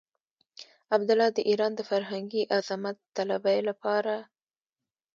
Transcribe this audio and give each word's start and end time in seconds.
عبدالله 0.95 1.29
د 1.33 1.39
ايران 1.49 1.71
د 1.75 1.81
فرهنګي 1.89 2.43
عظمت 2.55 2.97
طلبۍ 3.17 3.59
لپاره. 3.69 4.15